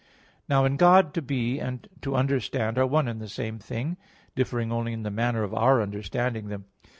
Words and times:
Now 0.49 0.65
in 0.65 0.77
God, 0.77 1.13
to 1.13 1.21
be 1.21 1.59
and 1.59 1.87
to 2.01 2.15
understand 2.15 2.79
are 2.79 2.87
one 2.87 3.07
and 3.07 3.21
the 3.21 3.27
same 3.29 3.59
thing; 3.59 3.97
differing 4.33 4.71
only 4.71 4.93
in 4.93 5.03
the 5.03 5.11
manner 5.11 5.43
of 5.43 5.53
our 5.53 5.79
understanding 5.79 6.47
them. 6.47 6.65